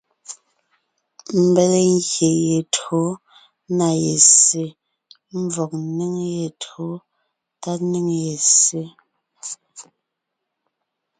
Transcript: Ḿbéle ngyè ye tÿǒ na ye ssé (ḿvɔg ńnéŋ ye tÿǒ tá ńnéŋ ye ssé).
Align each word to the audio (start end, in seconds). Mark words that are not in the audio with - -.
Ḿbéle 1.43 1.79
ngyè 1.91 2.29
ye 2.47 2.59
tÿǒ 2.73 3.01
na 3.77 3.87
ye 4.03 4.13
ssé 4.25 4.65
(ḿvɔg 5.51 5.71
ńnéŋ 5.85 6.13
ye 6.35 6.45
tÿǒ 6.61 6.87
tá 7.61 7.71
ńnéŋ 7.83 8.07
ye 8.23 8.33
ssé). 8.47 8.81